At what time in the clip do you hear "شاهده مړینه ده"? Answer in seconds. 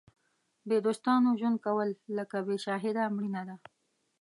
2.65-3.55